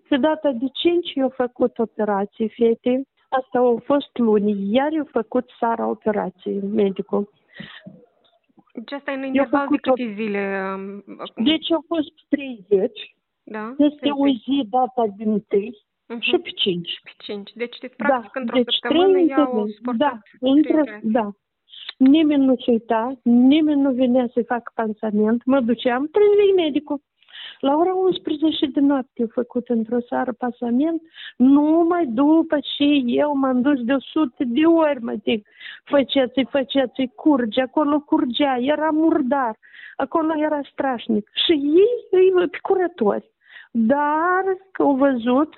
Pe 0.08 0.16
data 0.16 0.50
de 0.50 0.66
5 0.72 1.12
eu 1.14 1.28
făcut 1.28 1.78
operație 1.78 2.48
fetei, 2.58 3.08
asta 3.28 3.58
a 3.58 3.82
fost 3.84 4.12
luni, 4.18 4.74
iar 4.76 4.90
eu 4.92 5.04
făcut 5.18 5.46
seara 5.58 5.86
operație, 5.96 6.60
medicul. 6.82 7.30
Deci 8.74 8.92
asta 8.92 9.10
e 9.10 9.14
în 9.14 9.24
interval 9.24 9.66
de 9.70 9.76
făcut 9.76 9.86
o- 9.86 9.92
câte 9.92 10.14
zile? 10.22 10.42
um, 10.74 11.04
acum? 11.18 11.44
Deci 11.44 11.70
a 11.72 11.80
fost 11.86 12.12
30, 12.28 13.14
da? 13.52 13.74
este 13.78 14.08
o 14.10 14.26
zi 14.26 14.66
data 14.70 15.04
din 15.16 15.44
3 15.48 15.78
Mhm. 16.08 16.20
și 16.20 16.38
pe 16.38 16.50
5. 16.50 17.00
Pe 17.02 17.10
cinci. 17.18 17.50
Deci, 17.54 17.78
de, 17.78 17.90
Da, 17.96 18.04
practic, 18.06 18.36
într-o 18.36 18.56
deci 18.56 18.74
săptămână 18.80 19.12
trei 19.12 19.26
i-au 19.26 19.40
întâlniri. 19.42 19.74
suportat 19.76 20.10
Da, 20.12 20.18
trei 20.38 20.50
între, 20.52 20.80
operații. 20.80 21.10
da. 21.10 21.30
nimeni 21.96 22.44
nu 22.44 22.56
se 22.56 22.70
uita, 22.70 23.12
nimeni 23.22 23.80
nu 23.80 23.90
venea 23.92 24.26
să 24.32 24.42
facă 24.46 24.72
pansament, 24.74 25.44
mă 25.44 25.60
duceam, 25.60 26.06
trebuie 26.12 26.64
medicul. 26.64 27.00
La 27.60 27.76
ora 27.76 27.94
11 27.94 28.66
de 28.66 28.80
noapte 28.80 29.24
făcut 29.26 29.68
într-o 29.68 30.00
seară 30.00 30.32
pasament, 30.32 31.02
numai 31.36 32.06
după 32.06 32.58
ce 32.76 32.84
eu 33.06 33.36
m-am 33.36 33.60
dus 33.60 33.80
de 33.84 33.92
100 33.92 34.44
de 34.44 34.64
ori, 34.64 35.02
mă 35.02 35.14
zic, 35.22 35.48
făceți-i, 35.84 36.44
făceți-i, 36.44 37.10
curge, 37.14 37.60
acolo 37.60 38.00
curgea, 38.00 38.56
era 38.60 38.90
murdar, 38.90 39.56
acolo 39.96 40.32
era 40.38 40.60
strașnic. 40.72 41.30
Și 41.44 41.52
ei, 41.52 42.20
ei 42.20 42.50
curători. 42.62 43.30
Dar 43.72 44.44
au 44.78 44.94
văzut 44.96 45.54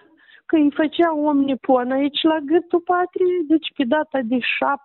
că 0.47 0.57
îi 0.57 0.71
făcea 0.71 1.17
omnipon 1.17 1.91
aici 1.91 2.23
la 2.23 2.39
gâtul 2.39 2.81
patriei, 2.81 3.45
deci 3.47 3.73
pe 3.77 3.85
data 3.85 4.19
de 4.23 4.39
7, 4.39 4.83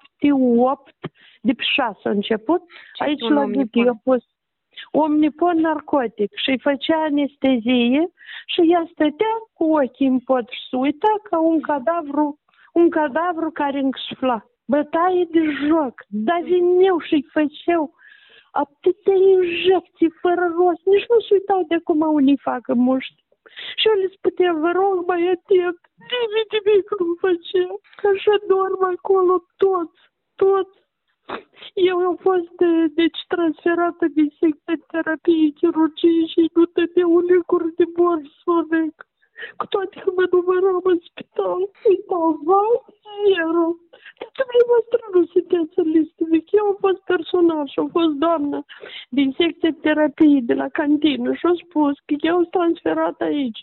8, 0.57 0.95
de 1.41 1.53
pe 1.53 1.63
6 1.63 2.00
a 2.03 2.09
început, 2.09 2.62
Ce 2.93 3.03
aici 3.03 3.21
un 3.21 3.33
la 3.33 3.41
omnipon? 3.41 3.67
gât 3.71 3.86
i-a 3.86 4.00
pus 4.03 4.24
omnipon 4.91 5.59
narcotic 5.59 6.31
și 6.36 6.50
îi 6.50 6.59
făcea 6.59 6.98
anestezie 7.01 8.12
și 8.45 8.62
ea 8.71 8.89
stătea 8.91 9.36
cu 9.53 9.63
ochii 9.63 10.07
în 10.07 10.19
pot 10.19 10.50
și 10.50 10.67
se 10.69 10.75
uita 10.75 11.13
ca 11.29 11.39
un 11.39 11.62
cadavru, 11.62 12.39
un 12.74 12.89
cadavru 12.89 13.51
care 13.51 13.79
însufla. 13.79 14.43
Bătaie 14.65 15.27
de 15.31 15.43
joc, 15.67 15.93
dar 16.07 16.41
veneau 16.41 17.00
și 17.00 17.13
îi 17.13 17.25
făceau 17.31 17.93
atâtea 18.51 19.18
injecții 19.38 20.12
fără 20.22 20.46
rost, 20.58 20.84
nici 20.94 21.10
nu 21.12 21.20
se 21.20 21.34
uitau 21.34 21.62
de 21.68 21.77
cum 21.84 22.01
unii 22.01 22.46
facă 22.50 22.74
muști. 22.74 23.24
Și 23.79 23.88
eu 23.88 23.96
le 24.01 24.08
spuneam, 24.15 24.60
vă 24.65 24.72
rog, 24.79 24.96
mai 25.08 25.24
atent, 25.36 25.79
nimic, 26.12 26.50
nimic 26.56 26.88
nu 27.00 27.13
făcea, 27.24 27.68
că 28.00 28.08
așa 28.13 28.36
dorm 28.48 28.82
acolo 28.96 29.36
toți, 29.63 30.01
toți. 30.36 30.77
Eu 31.74 31.98
am 32.10 32.15
fost, 32.15 32.56
eh, 32.70 32.86
deci, 33.00 33.20
transferată 33.27 34.06
din 34.08 34.29
secția 34.39 34.77
terapiei 34.91 35.53
chirurgie 35.60 36.25
și 36.25 36.51
nu 36.53 36.63
dădeau 36.65 37.20
licuri 37.20 37.75
de 37.75 37.86
bor 37.96 38.20
sonec. 38.44 38.96
Cu 39.58 39.65
toate 39.74 39.96
că 40.03 40.10
mă 40.15 40.25
număram 40.31 40.81
în 40.93 41.00
spital, 41.08 41.62
uitau, 41.89 42.39
vai, 42.48 42.74
erau. 43.43 43.72
Dar 44.19 44.31
dumneavoastră 44.41 45.01
nu 45.13 45.22
sunteți 45.34 45.79
în 45.81 45.89
listă 45.96 46.24
vechi. 46.31 46.51
Eu 46.60 46.65
am 46.72 46.77
fost 46.86 47.01
personal 47.12 47.65
și 47.67 47.79
am 47.79 47.89
fost 47.98 48.13
doamnă 48.25 48.58
din 49.17 49.29
secția 49.39 49.74
terapiei 49.81 50.41
de 50.50 50.53
la 50.62 50.67
cantină 50.77 51.34
și 51.34 51.46
au 51.46 51.55
spus 51.65 51.93
că 52.05 52.13
eu 52.31 52.36
sunt 52.36 52.51
transferat 52.58 53.17
aici. 53.29 53.62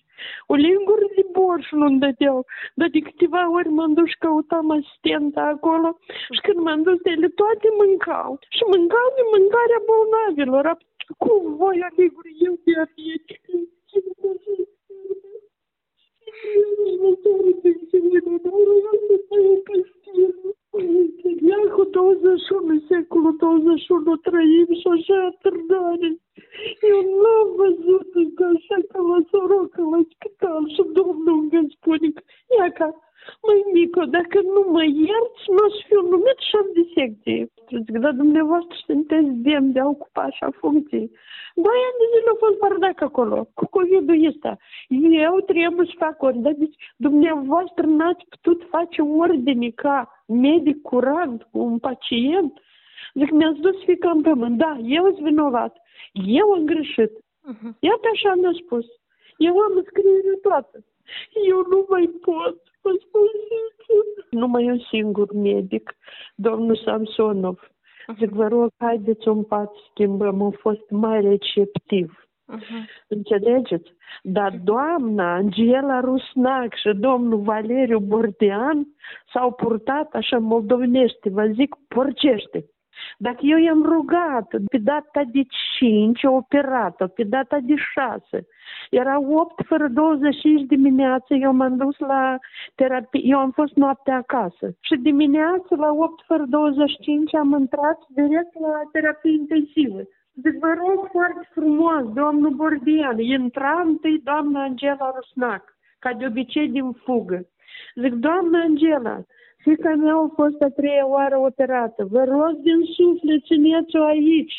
O 0.52 0.54
lingură 0.54 1.06
de 1.16 1.24
borș 1.36 1.66
nu-mi 1.70 2.02
dădeau, 2.04 2.38
dar 2.78 2.88
de 2.88 3.00
câteva 3.08 3.42
ori 3.56 3.68
m-am 3.68 3.92
dus 3.92 4.08
și 4.12 4.18
căutam 4.18 4.70
asistenta 4.70 5.42
acolo 5.54 5.88
și 6.34 6.40
când 6.46 6.58
m-am 6.64 6.82
dus 6.82 6.98
de 7.04 7.10
ele 7.10 7.28
toate 7.28 7.68
mâncau. 7.80 8.30
Și 8.56 8.62
mâncau 8.72 9.08
de 9.18 9.24
mâncarea 9.34 9.80
bolnavilor. 9.90 10.64
Cum 11.22 11.56
voi 11.56 11.76
aleguri 11.88 12.36
eu 12.46 12.54
diabetic? 12.64 13.40
Ia 13.94 14.00
cu 14.20 14.28
Клотоза, 23.08 23.78
що 23.78 24.00
троїм, 24.24 24.66
що 24.80 24.96
ще 24.96 25.32
тердані. 25.42 26.18
І 26.82 26.92
вона 26.92 27.42
везути 27.42 28.28
гашекала 28.38 29.22
сорокала 29.30 30.04
спитав, 30.10 30.62
що 30.74 30.82
добно 30.82 31.50
господик. 31.52 32.22
Яка? 32.50 32.92
Май 33.44 33.64
Мико, 33.74 34.06
так 34.06 34.26
ну 34.44 34.70
май 34.70 34.92
ярц, 34.92 35.48
наш 35.48 35.72
фюрнумет 35.88 36.42
шам 36.42 36.72
десектів. 36.72 37.48
Dacă 37.80 38.12
nu 38.12 38.24
mă 38.24 38.40
ierți, 38.40 38.46
nu 38.46 38.54
o 38.54 38.60
să 38.60 38.82
fiu 38.86 38.94
numit 38.94 39.16
șef 39.16 39.22
de 39.22 39.22
secție. 39.22 39.24
Zic, 39.26 39.26
dar 39.26 39.26
dumneavoastră 39.26 39.26
sunteți 39.26 39.30
demn 39.46 39.72
de 39.72 39.80
a 39.80 39.88
ocupa 39.88 40.22
așa 40.22 40.48
funcții. 40.60 41.10
Doi 41.54 41.78
ani 41.86 41.98
de 42.00 42.06
zile 42.12 42.30
a 42.32 42.38
fost 42.38 42.58
bardac 42.58 43.00
acolo, 43.00 43.48
cu 43.54 43.66
COVID-ul 43.66 44.26
ăsta. 44.26 44.58
Eu 45.10 45.40
trebuie 45.40 45.86
să 45.86 45.94
fac 45.98 46.22
ori, 46.22 46.38
dar 46.38 46.52
deci 46.52 46.76
dumneavoastră 46.96 47.86
n-ați 47.86 48.24
putut 48.28 48.66
face 48.70 49.02
ordine 49.02 49.70
ca 49.70 50.24
medic 50.26 50.82
curant 50.82 51.42
cu 51.50 51.58
un 51.58 51.78
pacient. 51.78 52.52
Zic, 53.14 53.30
mi-ați 53.30 53.60
dus 53.60 53.84
fica 53.84 54.10
în 54.10 54.22
pământ. 54.22 54.58
Da, 54.58 54.78
eu 54.84 55.04
sunt 55.04 55.24
vinovat. 55.26 55.76
Eu 56.12 56.52
am 56.52 56.64
greșit. 56.64 57.12
Mhm. 57.42 57.76
Iată 57.80 58.08
așa 58.12 58.34
mi-a 58.34 58.52
spus. 58.64 58.86
Eu 59.36 59.58
am 59.58 59.84
scriere 59.86 60.36
toată. 60.42 60.84
Eu 61.48 61.58
nu 61.70 61.86
mai 61.88 62.06
pot. 62.20 62.56
Vă 62.82 62.92
spun 63.00 63.28
sincer. 63.48 64.26
Numai 64.30 64.64
un 64.64 64.78
singur 64.78 65.32
medic, 65.32 65.96
domnul 66.36 66.76
Samsonov. 66.76 67.58
Zic, 68.18 68.30
vă 68.30 68.48
rog, 68.48 68.68
haideți 68.78 69.28
un 69.28 69.44
pat 69.44 69.72
schimbăm. 69.90 70.42
A 70.42 70.50
fost 70.60 70.90
mai 70.90 71.20
receptiv. 71.20 72.26
Mhm. 72.46 72.88
Înțelegeți? 73.08 73.92
Dar 74.22 74.60
doamna 74.64 75.34
Angela 75.34 76.00
Rusnac 76.00 76.74
și 76.74 76.92
domnul 76.94 77.40
Valeriu 77.40 77.98
Bordean 77.98 78.86
s-au 79.32 79.52
purtat 79.52 80.12
așa 80.12 80.38
moldovenește, 80.38 81.28
vă 81.30 81.46
zic, 81.46 81.76
porcește. 81.88 82.64
Dacă 83.18 83.38
eu 83.40 83.58
i-am 83.58 83.82
rugat 83.82 84.48
pe 84.70 84.78
data 84.78 85.22
de 85.32 85.42
5, 85.78 86.24
operată, 86.24 87.06
pe 87.06 87.22
data 87.22 87.58
de 87.62 87.74
6, 87.92 88.46
era 88.90 89.20
8 89.20 89.66
fără 89.66 89.88
25 89.88 90.62
dimineață, 90.66 91.34
eu 91.34 91.52
m-am 91.52 91.76
dus 91.76 91.98
la 91.98 92.38
terapie, 92.74 93.20
eu 93.24 93.38
am 93.38 93.50
fost 93.50 93.74
noaptea 93.74 94.16
acasă. 94.16 94.76
Și 94.80 94.96
dimineață 94.96 95.76
la 95.76 95.92
8 95.92 96.22
fără 96.26 96.44
25 96.48 97.34
am 97.34 97.56
intrat 97.58 97.98
direct 98.08 98.60
la 98.60 98.80
terapie 98.92 99.32
intensivă. 99.32 100.00
Zic, 100.42 100.58
vă 100.58 100.72
rog 100.78 101.08
foarte 101.10 101.48
frumos, 101.52 102.12
domnul 102.12 102.50
Bordian, 102.50 103.18
intra 103.18 103.82
întâi 103.84 104.20
doamna 104.24 104.62
Angela 104.62 105.12
Rusnac, 105.14 105.64
ca 105.98 106.12
de 106.12 106.26
obicei 106.26 106.68
din 106.68 106.92
fugă. 106.92 107.46
Zic, 107.94 108.12
doamna 108.12 108.60
Angela, 108.60 109.20
fica 109.66 109.94
mea 109.94 110.14
a 110.14 110.32
fost 110.34 110.60
a 110.62 110.68
treia 110.78 111.06
oară 111.06 111.36
operată. 111.38 112.00
Vă 112.14 112.22
rog 112.24 112.52
din 112.68 112.80
suflet, 112.96 113.44
țineți-o 113.44 114.02
aici. 114.04 114.56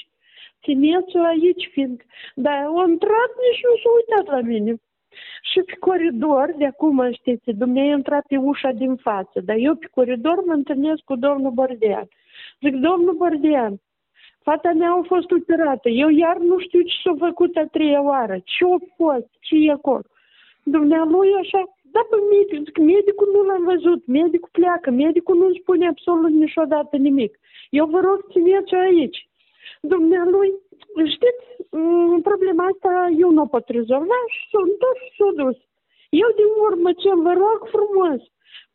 Țineți-o 0.63 1.21
aici, 1.33 1.69
fiindcă... 1.71 2.05
Dar 2.35 2.59
o 2.77 2.81
intrat, 2.87 3.31
nici 3.45 3.61
nu 3.67 3.73
s-a 3.81 3.89
uitat 3.99 4.25
la 4.35 4.41
mine. 4.51 4.71
Și 5.49 5.59
pe 5.67 5.75
coridor, 5.79 6.47
de 6.57 6.65
acum 6.65 6.97
știți, 7.11 7.51
dumneavoastră 7.51 7.93
a 7.93 7.97
intrat 7.97 8.25
pe 8.27 8.37
ușa 8.37 8.71
din 8.71 8.95
față, 8.95 9.37
dar 9.47 9.55
eu 9.59 9.75
pe 9.75 9.87
coridor 9.97 10.37
mă 10.45 10.53
întâlnesc 10.53 11.01
cu 11.03 11.15
domnul 11.15 11.51
Bordean. 11.51 12.07
Zic, 12.61 12.75
domnul 12.87 13.15
Bordean, 13.17 13.73
fata 14.43 14.71
mea 14.71 14.91
a 14.91 15.01
fost 15.05 15.31
operată, 15.31 15.89
eu 15.89 16.09
iar 16.09 16.37
nu 16.37 16.59
știu 16.59 16.81
ce 16.81 16.95
s-a 17.03 17.13
făcut 17.17 17.55
a 17.55 17.65
treia 17.71 18.01
oară, 18.01 18.35
ce 18.43 18.63
a 18.65 18.77
fost, 18.95 19.29
ce 19.39 19.55
e 19.55 19.71
acolo. 19.71 20.07
Dumnealui 20.63 21.29
așa, 21.41 21.61
da, 21.93 22.01
pe 22.09 22.17
medic, 22.31 22.65
zic, 22.65 22.77
medicul 22.77 23.29
nu 23.35 23.41
l-am 23.47 23.63
văzut, 23.63 24.01
medicul 24.05 24.49
pleacă, 24.51 24.89
medicul 24.89 25.37
nu 25.37 25.53
spune 25.53 25.87
absolut 25.87 26.31
niciodată 26.31 26.95
nimic. 26.97 27.39
Eu 27.69 27.85
vă 27.85 27.99
rog, 27.99 28.19
țineți 28.31 28.73
aici. 28.73 29.19
Dumnealui, 29.81 30.51
știți, 31.15 31.45
m, 31.71 32.21
problema 32.21 32.63
asta 32.65 32.91
eu 33.19 33.29
nu 33.31 33.41
o 33.41 33.45
pot 33.45 33.67
rezolva 33.67 34.19
și 34.33 34.41
s-a 34.51 34.59
întors 34.69 34.99
și 35.05 35.15
s-a 35.17 35.31
dus. 35.43 35.57
Eu 36.09 36.29
din 36.39 36.51
urmă 36.67 36.89
ce 37.01 37.09
vă 37.25 37.33
rog 37.43 37.59
frumos, 37.75 38.21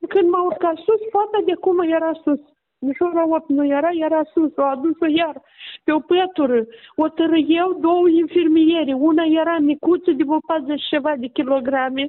când 0.09 0.29
m-a 0.31 0.43
urcat 0.43 0.77
sus, 0.77 1.01
fata 1.11 1.39
de 1.45 1.53
acum 1.53 1.79
era 1.81 2.13
sus. 2.25 2.41
Nici 2.79 3.01
ora 3.01 3.25
8 3.29 3.49
nu 3.49 3.65
era, 3.67 3.91
era 4.07 4.23
sus, 4.33 4.53
o 4.57 4.63
adus-o 4.63 5.07
iar 5.07 5.43
pe 5.85 5.93
o 5.93 6.01
pătură. 6.01 6.67
O 6.97 7.09
tărăiau 7.09 7.73
două 7.81 8.09
infirmiere. 8.09 8.93
Una 8.93 9.25
era 9.25 9.59
micuță 9.59 10.11
de 10.11 10.23
vreo 10.23 10.39
40 10.47 10.81
și 10.81 10.89
ceva 10.89 11.13
de 11.17 11.27
kilograme. 11.27 12.05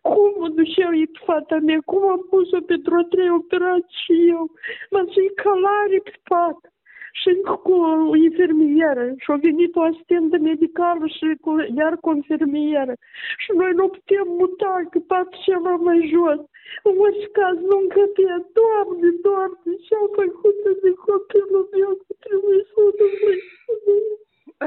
Cum 0.00 0.32
o 0.44 0.48
duceau 0.48 0.94
ei 0.94 1.06
pe 1.06 1.20
fata 1.24 1.58
mea? 1.62 1.80
Cum 1.84 2.02
am 2.08 2.26
pus-o 2.30 2.60
pentru 2.60 3.02
trei 3.02 3.30
operații 3.30 4.02
și 4.04 4.28
eu? 4.28 4.50
M-am 4.90 5.06
să 5.06 5.20
calare 5.42 5.98
pe 6.04 6.14
pat. 6.28 6.73
Și 7.20 7.28
încă 7.34 7.54
cu 7.66 7.74
o 8.12 8.16
infirmieră. 8.28 9.04
Și 9.22 9.28
a 9.30 9.36
venit 9.48 9.72
o 9.76 9.82
asistentă 9.90 10.36
medicală 10.50 11.06
și 11.16 11.26
cu, 11.44 11.50
iar 11.80 11.92
cu 12.00 12.08
o 12.08 12.14
infirmieră. 12.20 12.94
Și 13.42 13.50
noi 13.60 13.72
nu 13.80 13.86
putem 13.94 14.26
muta, 14.40 14.74
că 14.90 14.98
patul 15.10 15.38
ceva 15.46 15.74
mai 15.88 16.00
jos. 16.12 16.40
În 16.88 16.94
orice 17.04 17.28
caz, 17.38 17.56
nu 17.68 17.76
încăpea. 17.82 18.36
Doamne, 18.58 19.08
Doamne, 19.26 19.70
ce-au 19.86 20.06
făcut 20.18 20.56
de 20.84 20.92
copilul 21.06 21.64
meu 21.74 21.92
că 22.02 22.12
trebuie 22.24 22.60
să 22.70 22.76
o 22.86 22.90
dumneavoastră? 22.98 24.23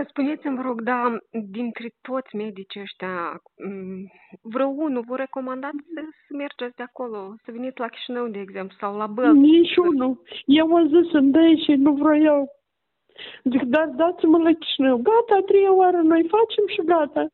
Spuneți-mi, 0.08 0.56
vă 0.56 0.62
rog, 0.62 0.82
dar 0.82 1.24
dintre 1.32 1.88
toți 2.02 2.36
medicii 2.36 2.82
ăștia, 2.82 3.42
m, 3.56 4.12
vreo 4.42 4.68
unul 4.68 5.04
vă 5.08 5.16
recomandați 5.16 5.78
să, 5.94 6.02
să 6.28 6.34
mergeți 6.36 6.76
de 6.76 6.84
acolo, 6.84 7.36
să 7.44 7.52
veniți 7.52 7.80
la 7.80 7.88
Chișinău, 7.88 8.28
de 8.28 8.40
exemplu, 8.40 8.76
sau 8.80 8.98
la 8.98 9.08
Bălți? 9.08 9.40
Niciunul. 9.40 10.22
Eu 10.46 10.76
am 10.76 10.88
zis 10.88 11.14
în 11.14 11.32
dăi 11.32 11.64
și 11.66 11.72
nu 11.72 11.94
vreau. 11.94 12.48
Zic, 13.44 13.64
dar 13.64 13.88
dați-mă 13.88 14.38
la 14.38 14.52
Chișinău. 14.60 14.98
Gata, 14.98 15.36
a 15.36 15.46
treia 15.46 15.74
oară 15.74 15.98
noi 15.98 16.24
facem 16.36 16.66
și 16.68 16.82
gata. 16.86 17.28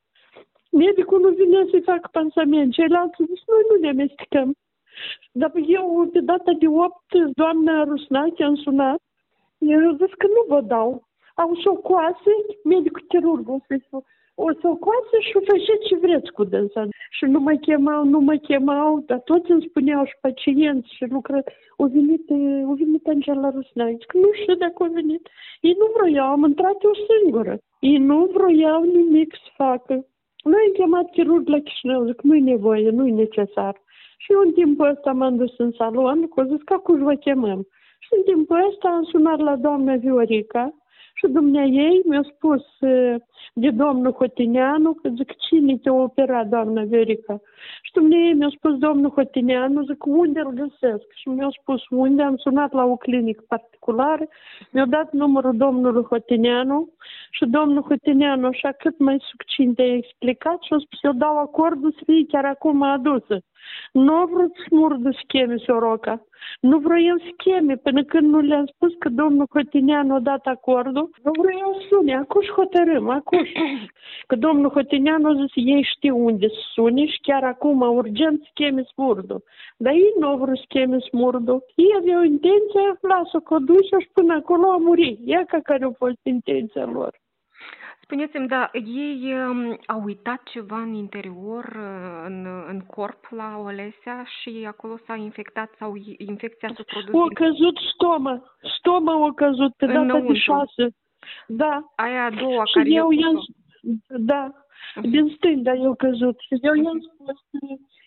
Medicul 0.71 1.19
nu 1.19 1.29
vine 1.29 1.65
să-i 1.69 1.81
facă 1.81 2.09
pansament. 2.11 2.73
Ceilalți 2.73 3.23
zic, 3.23 3.41
noi 3.47 3.63
nu 3.69 3.75
ne 3.79 3.89
amestecăm. 3.89 4.55
Dar 5.31 5.51
eu, 5.67 6.09
pe 6.11 6.19
data 6.19 6.51
de 6.59 6.67
8, 6.67 6.95
doamna 7.35 7.83
Rusnache 7.83 8.43
am 8.43 8.55
sunat. 8.55 9.01
Eu 9.57 9.91
zis 9.91 10.13
că 10.17 10.27
nu 10.27 10.55
vă 10.55 10.61
dau. 10.61 11.07
Au 11.33 11.55
să 11.63 11.69
o 11.69 11.75
coase, 11.75 12.33
medicul 12.63 13.05
chirurg 13.07 13.49
o 13.49 13.57
să 13.67 13.75
o 14.35 14.51
să 14.59 14.67
o 14.67 14.75
coase 14.75 15.17
și 15.27 15.37
o 15.37 15.39
faceți 15.39 15.87
ce 15.87 15.95
vreți 15.95 16.31
cu 16.31 16.43
dânsa. 16.43 16.87
Și 17.09 17.25
nu 17.25 17.39
mă 17.39 17.53
chemau, 17.53 18.03
nu 18.05 18.19
mă 18.19 18.35
chemau, 18.35 19.03
dar 19.05 19.19
toți 19.19 19.51
îmi 19.51 19.65
spuneau 19.69 20.05
și 20.05 20.21
pacienți 20.21 20.95
și 20.95 21.05
lucră. 21.05 21.43
O 21.77 21.85
venit, 21.87 22.29
o 22.71 22.73
venit 22.73 23.07
Angela 23.07 23.49
Rusnai. 23.49 23.97
Că 24.07 24.17
nu 24.17 24.29
știu 24.41 24.55
dacă 24.55 24.83
a 24.83 24.87
venit. 24.87 25.27
Ei 25.61 25.75
nu 25.79 25.85
vroiau, 25.95 26.31
am 26.31 26.43
intrat 26.43 26.77
eu 26.83 26.93
singură. 27.07 27.57
Ei 27.79 27.97
nu 27.97 28.29
vroiau 28.33 28.83
nimic 28.83 29.33
să 29.33 29.49
facă. 29.55 30.05
Noi 30.43 30.63
am 30.65 30.73
chemat 30.73 31.11
chirurg 31.11 31.47
la 31.47 31.59
Chișinău, 31.59 32.05
zic, 32.05 32.21
nu-i 32.21 32.39
nevoie, 32.39 32.89
nu-i 32.89 33.11
necesar. 33.11 33.81
Și 34.17 34.31
eu 34.31 34.39
în 34.39 34.51
timpul 34.51 34.87
ăsta 34.87 35.11
m-am 35.11 35.35
dus 35.35 35.57
în 35.57 35.71
salon, 35.71 36.27
că 36.27 36.43
zis 36.43 36.61
că 36.65 36.73
acum 36.73 37.03
vă 37.03 37.13
chemăm. 37.13 37.67
Și 37.99 38.09
în 38.17 38.23
timpul 38.23 38.67
ăsta 38.69 38.87
am 38.87 39.03
sunat 39.03 39.39
la 39.39 39.55
doamna 39.55 39.95
Viorica, 39.95 40.73
și 41.23 41.31
dumnea 41.31 41.63
ei 41.63 42.01
mi-a 42.05 42.25
spus 42.35 42.63
de 43.53 43.69
domnul 43.69 44.11
Hotineanu, 44.11 44.93
că 44.93 45.09
zic, 45.09 45.35
cine 45.37 45.77
te 45.77 45.89
opera, 45.89 46.43
doamna 46.43 46.83
Viorica? 46.83 47.41
Și 47.81 47.91
dumnea 47.93 48.17
ei 48.17 48.33
mi-a 48.33 48.51
spus 48.55 48.77
domnul 48.77 49.09
Hotineanu, 49.09 49.83
zic, 49.83 50.05
unde 50.05 50.39
îl 50.39 50.51
găsesc? 50.51 51.05
Și 51.13 51.29
mi-a 51.29 51.49
spus 51.61 51.81
unde, 51.89 52.21
am 52.21 52.35
sunat 52.35 52.73
la 52.73 52.83
o 52.83 52.95
clinică 52.95 53.43
particulară, 53.47 54.25
mi-a 54.71 54.85
dat 54.85 55.11
numărul 55.11 55.57
domnului 55.57 56.03
Hotineanu 56.03 56.89
și 57.31 57.45
domnul 57.45 57.81
Hotineanu, 57.81 58.47
așa 58.47 58.71
cât 58.71 58.99
mai 58.99 59.17
succint 59.29 59.79
a 59.79 59.83
explicat 59.83 60.61
și 60.61 60.73
a 60.73 60.77
spus, 60.77 61.03
eu 61.03 61.13
dau 61.13 61.37
acordul 61.37 61.91
să 61.91 62.01
fie 62.05 62.25
chiar 62.27 62.45
acum 62.45 62.81
adusă. 62.81 63.43
Nu 63.91 64.13
a 64.13 64.25
vrut 64.25 64.55
să 64.55 64.67
murdă 64.69 65.09
scheme 65.23 65.55
Soroca. 65.57 66.25
Nu 66.59 66.77
vroiau 66.77 67.17
scheme 67.31 67.75
până 67.75 68.03
când 68.03 68.29
nu 68.29 68.39
le-am 68.39 68.65
spus 68.65 68.93
că 68.99 69.09
domnul 69.09 69.47
Hotineanu 69.49 70.13
a 70.13 70.19
dat 70.19 70.45
acordul. 70.45 71.09
Nu 71.23 71.31
vreau 71.41 71.73
să 71.73 71.85
sune, 71.89 72.15
acuși 72.15 72.51
hotărâm, 72.51 73.09
acuși. 73.09 73.53
Că 74.27 74.35
domnul 74.35 74.69
Hotineanu 74.69 75.27
a 75.29 75.33
zis, 75.33 75.51
ei 75.55 75.83
știu 75.95 76.25
unde 76.25 76.47
să 76.47 76.61
sune 76.73 77.05
și 77.05 77.19
chiar 77.21 77.43
acum 77.43 77.81
urgent 77.81 78.43
scheme 78.49 78.83
smurdu. 78.83 79.43
Dar 79.77 79.93
ei 79.93 80.13
nu 80.19 80.27
au 80.27 80.37
vrut 80.37 80.57
scheme 80.57 80.97
smurdu. 80.99 81.65
Ei 81.75 81.93
aveau 81.97 82.23
intenția, 82.23 82.97
lasă-o 83.01 83.39
că 83.39 83.53
o 83.53 83.99
și 83.99 84.09
până 84.13 84.33
acolo 84.33 84.71
a 84.71 84.77
murit. 84.77 85.19
Ia 85.25 85.43
ca 85.45 85.59
care 85.59 85.83
a 85.85 85.91
fost 85.97 86.19
intenția 86.23 86.85
lor. 86.85 87.21
Spuneți-mi, 88.13 88.47
da, 88.47 88.69
ei 88.73 89.33
um, 89.33 89.79
au 89.85 90.01
uitat 90.03 90.43
ceva 90.43 90.81
în 90.81 90.93
interior, 90.93 91.63
uh, 91.63 92.23
în, 92.25 92.47
în 92.67 92.79
corp 92.79 93.27
la 93.29 93.57
Olesea 93.57 94.25
și 94.39 94.65
acolo 94.67 94.97
s-a 95.05 95.15
infectat 95.15 95.69
sau 95.79 95.93
infecția 96.17 96.69
s-a 96.75 96.83
produs? 96.85 97.21
O 97.21 97.25
căzut 97.33 97.77
stoma, 97.93 98.43
stoma 98.77 99.25
o 99.25 99.31
căzut 99.31 99.73
pe 99.75 99.85
data 99.85 100.19
de 100.19 100.33
șase. 100.33 100.95
Da. 101.47 101.93
Aia 101.95 102.25
a 102.25 102.29
doua 102.29 102.65
și 102.65 102.73
care 102.73 102.89
eu 102.89 103.11
i-am, 103.11 103.45
Da, 104.07 104.51
din 105.01 105.33
stânga 105.35 105.73
eu 105.73 105.95
căzut. 105.95 106.39
Și 106.39 106.57
eu 106.61 106.73
i-am 106.73 106.99
spus, 106.99 107.37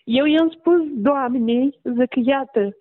eu 0.07 0.25
i-am 0.25 0.49
spus 0.49 0.81
doamnei, 0.93 1.79
zic, 1.83 2.25
iată, 2.25 2.75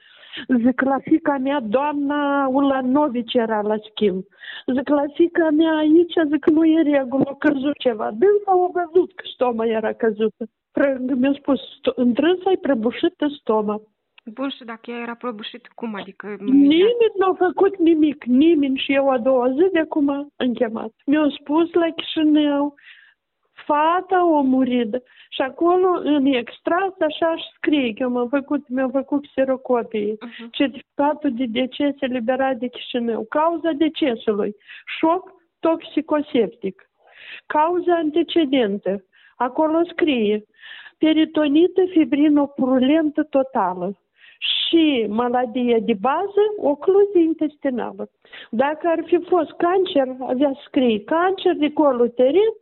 Zic, 0.64 0.80
la 0.80 0.98
fica 0.98 1.38
mea, 1.38 1.60
doamna 1.60 2.46
Ulanovici 2.46 3.34
era 3.34 3.60
la 3.60 3.76
schimb. 3.90 4.24
Zic, 4.74 4.88
la 4.88 5.04
fica 5.14 5.50
mea 5.50 5.76
aici, 5.76 6.14
zic, 6.30 6.46
nu 6.46 6.64
e 6.64 6.82
regulă, 6.82 7.24
a 7.26 7.36
căzut 7.38 7.78
ceva. 7.78 8.10
Dânsa 8.10 8.50
au 8.50 8.70
văzut 8.74 9.14
că 9.14 9.24
stoma 9.32 9.64
era 9.66 9.92
căzută. 9.92 10.44
Mi-a 11.16 11.32
spus, 11.38 11.60
întrânsa 11.94 12.50
e 12.50 12.56
prăbușită 12.56 13.26
stoma. 13.40 13.80
Bun, 14.34 14.50
și 14.50 14.64
dacă 14.64 14.90
ea 14.90 15.00
era 15.00 15.14
prăbușită, 15.14 15.68
cum 15.74 15.94
adică? 15.94 16.36
Nimeni 16.40 17.16
nu 17.18 17.26
a 17.26 17.34
făcut 17.38 17.78
nimic, 17.78 18.24
nimeni 18.24 18.78
și 18.78 18.92
eu 18.92 19.08
a 19.08 19.18
doua 19.18 19.50
zi 19.50 19.68
de 19.72 19.78
acum 19.78 20.08
am 20.36 20.52
chemat. 20.54 20.92
Mi-au 21.06 21.30
spus 21.30 21.72
la 21.72 21.86
Chișinău, 21.96 22.74
fata 23.66 24.16
a 24.16 24.40
murit. 24.40 25.02
Și 25.28 25.42
acolo, 25.42 25.88
în 26.02 26.26
extras, 26.26 26.92
așa 27.00 27.36
și 27.36 27.44
scrie 27.56 27.92
că 27.92 28.08
m-am 28.08 28.28
făcut, 28.28 28.68
mi-am 28.68 28.90
făcut 28.90 29.26
xerocopie. 29.26 30.12
Uh-huh. 30.12 30.50
Certificatul 30.50 31.32
de 31.34 31.44
deces 31.48 31.94
eliberat 32.00 32.56
de 32.56 32.68
Chișinău. 32.68 33.26
Cauza 33.28 33.70
decesului. 33.70 34.56
Șoc 34.98 35.32
toxicoseptic. 35.60 36.90
Cauza 37.46 37.94
antecedentă. 37.94 39.04
Acolo 39.36 39.80
scrie 39.90 40.44
peritonită 40.98 41.82
fibrinopurulentă 41.90 43.22
totală 43.22 43.98
și 44.38 45.06
maladie 45.08 45.78
de 45.84 45.94
bază, 46.00 46.42
ocluzie 46.56 47.22
intestinală. 47.22 48.10
Dacă 48.50 48.88
ar 48.88 49.02
fi 49.06 49.18
fost 49.28 49.50
cancer, 49.50 50.16
avea 50.20 50.52
scrie 50.66 51.04
cancer 51.04 51.54
de 51.54 51.72
col 51.72 52.00
uterin, 52.00 52.52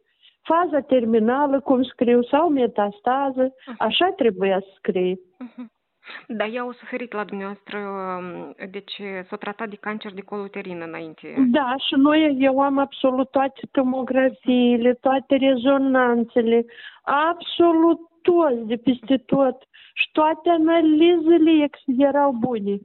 faza 0.45 0.81
terminală, 0.81 1.61
cum 1.61 1.83
scriu, 1.83 2.23
sau 2.23 2.49
metastază, 2.49 3.49
uh-huh. 3.49 3.77
așa 3.79 4.13
trebuia 4.17 4.59
să 4.61 4.73
scrie. 4.77 5.15
Uh-huh. 5.15 5.73
Dar 6.29 6.49
ea 6.53 6.61
au 6.61 6.73
suferit 6.73 7.13
la 7.13 7.25
dumneavoastră, 7.25 7.79
um, 7.79 8.55
deci 8.71 9.01
s-a 9.29 9.37
tratat 9.37 9.69
de 9.69 9.77
cancer 9.77 10.13
de 10.13 10.21
col 10.21 10.41
uterin 10.41 10.81
înainte. 10.87 11.35
Da, 11.51 11.75
și 11.87 11.95
noi, 11.97 12.37
eu 12.39 12.61
am 12.61 12.79
absolut 12.79 13.31
toate 13.31 13.61
tomografiile, 13.71 14.95
toate 14.95 15.37
rezonanțele, 15.37 16.65
absolut 17.03 18.01
toți 18.23 18.67
de 18.67 18.77
peste 18.77 19.17
tot 19.17 19.57
și 19.95 20.11
toate 20.13 20.49
analizele 20.49 21.71
erau 21.99 22.33
bune. 22.33 22.79